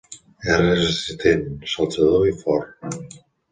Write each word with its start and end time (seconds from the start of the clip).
És 0.53 0.61
resistent, 0.61 1.45
saltador 1.75 2.27
i 2.33 2.35
fort. 2.43 3.01